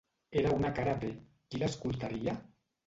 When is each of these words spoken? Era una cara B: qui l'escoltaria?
Era 0.41 0.53
una 0.61 0.71
cara 0.79 0.95
B: 1.05 1.13
qui 1.51 1.63
l'escoltaria? 1.63 2.39